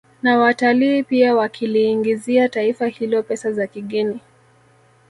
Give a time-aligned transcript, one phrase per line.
[0.21, 4.19] Na watalii pia wakiliingizia taifa hilo pesa za kigeni